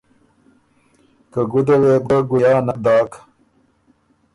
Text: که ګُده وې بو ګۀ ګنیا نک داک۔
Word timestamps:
که 1.31 1.41
ګُده 1.51 1.75
وې 1.81 1.95
بو 2.05 2.17
ګۀ 2.27 2.27
ګنیا 2.29 2.57
نک 2.65 2.77
داک۔ 2.85 3.11